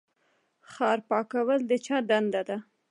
ښار 0.71 0.99
پاکول 1.09 1.59
د 1.69 1.71
چا 1.85 1.97
دنده 2.09 2.41
ده؟ 2.47 2.57